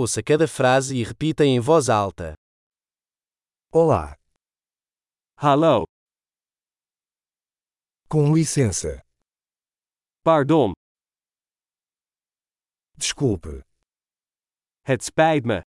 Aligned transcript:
Ouça 0.00 0.22
cada 0.22 0.46
frase 0.46 0.94
e 0.96 1.02
repita 1.02 1.44
em 1.44 1.58
voz 1.58 1.88
alta. 1.88 2.34
Olá, 3.72 4.14
Hallo, 5.36 5.84
com 8.08 8.32
licença. 8.32 9.02
pardon, 10.22 10.72
Desculpe, 12.96 13.62
het 14.86 15.02
spijt 15.02 15.44
me. 15.44 15.62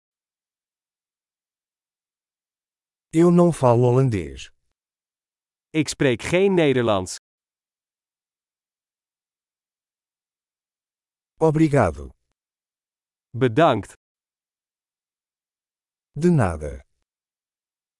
eu 3.12 3.30
não 3.30 3.52
falo 3.52 3.82
holandês. 3.88 4.50
Ik 5.72 5.88
spreek 5.88 6.22
geen 6.22 6.54
Nederlands. 6.54 7.16
Obrigado. 11.38 12.10
Bedankt. 13.32 13.92
De 16.18 16.30
nada. 16.30 16.80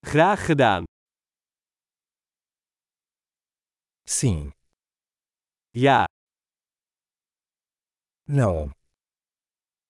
Graag 0.00 0.46
gedaan. 0.46 0.84
Sim. 4.08 4.50
Ja, 5.72 6.04
Não. 8.28 8.70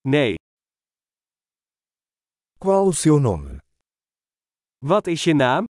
nee. 0.05 0.35
Qual 2.59 2.87
o 2.89 2.93
seu 2.93 3.21
nome? 3.21 3.59
Wat 4.83 5.07
is 5.07 5.23
je 5.25 5.33
naam? 5.35 5.65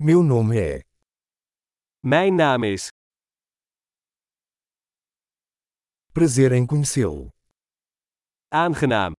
Meu 0.00 0.22
nome 0.22 0.56
é. 0.58 0.80
Mijn 2.02 2.34
naam 2.34 2.62
is. 2.64 2.88
Prazer 6.12 6.52
em 6.52 6.66
conhecê-lo. 6.66 7.28
Aangenaam. 8.50 9.12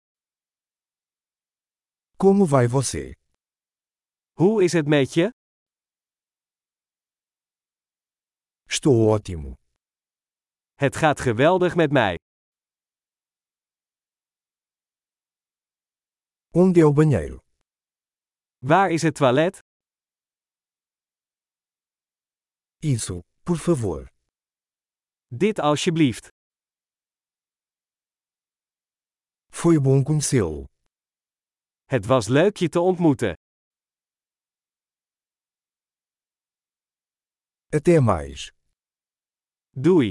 Como 2.22 2.46
vai 2.46 2.68
você? 2.68 3.14
Hoe 4.34 4.64
is 4.64 4.74
het 4.74 4.88
met 4.88 5.14
je? 5.14 5.30
Estou 8.68 9.08
ótimo. 9.08 9.54
Het 10.76 10.96
gaat 10.96 11.20
geweldig 11.20 11.76
met 11.76 11.92
mij. 11.92 12.18
Onde 16.52 16.80
é 16.82 16.86
o 16.86 16.94
banheiro? 16.94 17.38
Waar 18.58 18.92
is 18.92 19.02
het 19.02 19.16
toilet? 19.16 19.60
Isso, 22.82 23.22
por 23.44 23.58
favor. 23.58 24.10
Dit 25.28 25.60
alsjeblieft. 25.60 26.28
Foi 29.52 29.80
bom 29.80 30.04
conhecê-lo. 30.04 30.69
Het 31.90 32.06
was 32.06 32.28
leuk 32.28 32.58
je 32.58 32.70
te 32.70 32.80
ontmoeten. 32.80 33.34
Até 37.70 38.00
mais. 38.00 38.52
Doei. 39.70 40.10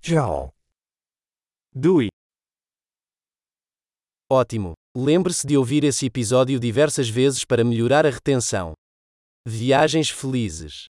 Tchau. 0.00 0.50
Doei. 1.74 2.08
Ótimo! 4.30 4.72
Lembre-se 4.96 5.46
de 5.46 5.56
ouvir 5.56 5.82
esse 5.84 6.06
episódio 6.06 6.60
diversas 6.60 7.08
vezes 7.08 7.44
para 7.44 7.64
melhorar 7.64 8.06
a 8.06 8.10
retenção. 8.10 8.74
Viagens 9.44 10.10
felizes! 10.10 10.88